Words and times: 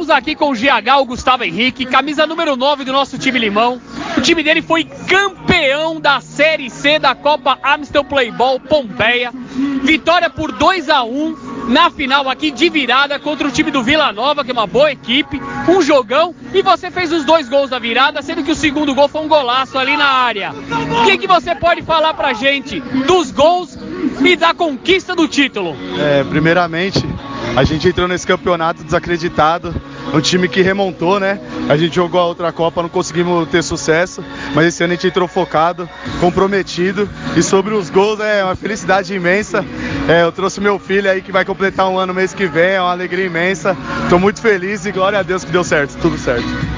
Estamos 0.00 0.18
aqui 0.18 0.34
com 0.34 0.50
o 0.50 0.54
GH, 0.54 0.98
o 0.98 1.04
Gustavo 1.04 1.44
Henrique, 1.44 1.84
camisa 1.84 2.26
número 2.26 2.56
9 2.56 2.84
do 2.84 2.92
nosso 2.92 3.18
time 3.18 3.38
Limão. 3.38 3.78
O 4.16 4.20
time 4.22 4.42
dele 4.42 4.62
foi 4.62 4.84
campeão 4.84 6.00
da 6.00 6.22
Série 6.22 6.70
C 6.70 6.98
da 6.98 7.14
Copa 7.14 7.58
Amstel 7.62 8.02
Playball 8.04 8.58
Pompeia. 8.58 9.30
Vitória 9.82 10.30
por 10.30 10.52
2 10.52 10.88
a 10.88 11.04
1 11.04 11.36
na 11.68 11.90
final 11.90 12.30
aqui 12.30 12.50
de 12.50 12.70
virada 12.70 13.18
contra 13.18 13.46
o 13.46 13.50
time 13.50 13.70
do 13.70 13.82
Vila 13.82 14.10
Nova, 14.10 14.42
que 14.42 14.50
é 14.50 14.54
uma 14.54 14.66
boa 14.66 14.90
equipe, 14.90 15.38
um 15.68 15.82
jogão, 15.82 16.34
e 16.54 16.62
você 16.62 16.90
fez 16.90 17.12
os 17.12 17.26
dois 17.26 17.46
gols 17.50 17.68
da 17.68 17.78
virada, 17.78 18.22
sendo 18.22 18.42
que 18.42 18.50
o 18.50 18.56
segundo 18.56 18.94
gol 18.94 19.06
foi 19.06 19.20
um 19.20 19.28
golaço 19.28 19.76
ali 19.76 19.98
na 19.98 20.06
área. 20.06 20.52
O 20.52 21.04
que, 21.04 21.18
que 21.18 21.26
você 21.26 21.54
pode 21.54 21.82
falar 21.82 22.14
pra 22.14 22.32
gente 22.32 22.80
dos 23.06 23.30
gols 23.30 23.78
e 24.24 24.34
da 24.34 24.54
conquista 24.54 25.14
do 25.14 25.28
título? 25.28 25.76
É, 25.98 26.24
primeiramente, 26.24 27.04
a 27.54 27.64
gente 27.64 27.86
entrou 27.86 28.08
nesse 28.08 28.26
campeonato 28.26 28.82
desacreditado, 28.82 29.74
um 30.12 30.20
time 30.20 30.48
que 30.48 30.62
remontou, 30.62 31.20
né? 31.20 31.38
A 31.68 31.76
gente 31.76 31.94
jogou 31.94 32.20
a 32.20 32.26
outra 32.26 32.52
Copa, 32.52 32.82
não 32.82 32.88
conseguimos 32.88 33.48
ter 33.48 33.62
sucesso, 33.62 34.24
mas 34.54 34.66
esse 34.66 34.82
ano 34.82 34.92
a 34.92 34.96
gente 34.96 35.06
entrou 35.06 35.28
focado, 35.28 35.88
comprometido. 36.20 37.08
E 37.36 37.42
sobre 37.42 37.74
os 37.74 37.90
gols, 37.90 38.20
é 38.20 38.44
uma 38.44 38.56
felicidade 38.56 39.14
imensa. 39.14 39.64
É, 40.08 40.22
eu 40.22 40.32
trouxe 40.32 40.60
meu 40.60 40.78
filho 40.78 41.10
aí 41.10 41.22
que 41.22 41.32
vai 41.32 41.44
completar 41.44 41.88
um 41.88 41.98
ano 41.98 42.12
mês 42.12 42.34
que 42.34 42.46
vem, 42.46 42.72
é 42.72 42.80
uma 42.80 42.90
alegria 42.92 43.26
imensa. 43.26 43.76
Estou 44.02 44.18
muito 44.18 44.40
feliz 44.40 44.84
e 44.84 44.92
glória 44.92 45.18
a 45.18 45.22
Deus 45.22 45.44
que 45.44 45.52
deu 45.52 45.64
certo, 45.64 45.96
tudo 46.00 46.18
certo. 46.18 46.46